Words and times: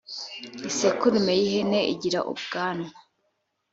isekurume 0.69 1.31
y 1.39 1.41
‘ihene 1.47 1.79
igira 1.93 2.19
ubwanwa. 2.31 2.89